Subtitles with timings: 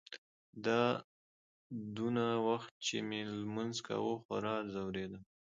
[0.65, 0.81] دا
[1.95, 5.23] دونه وخت چې مې لمونځ کاوه خورا ځورېدم.